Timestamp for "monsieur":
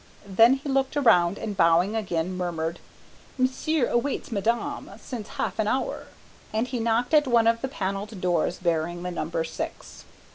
3.37-3.85